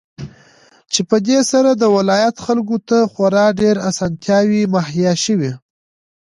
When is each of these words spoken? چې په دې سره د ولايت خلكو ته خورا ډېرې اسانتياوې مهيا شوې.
چې 0.93 1.01
په 1.09 1.17
دې 1.27 1.39
سره 1.51 1.69
د 1.73 1.83
ولايت 1.97 2.35
خلكو 2.45 2.77
ته 2.89 2.97
خورا 3.11 3.45
ډېرې 3.61 3.81
اسانتياوې 3.89 4.61
مهيا 4.73 5.13
شوې. 5.25 5.51